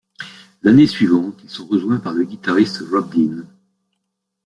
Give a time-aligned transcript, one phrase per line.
[0.63, 3.43] L'année suivante, ils sont rejoints par le guitariste Rob Dean.